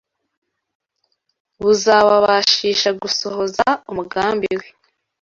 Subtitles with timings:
[1.63, 4.67] buzababashisha gusohoza umugambi we